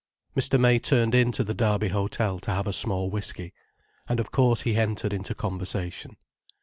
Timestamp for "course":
4.31-4.61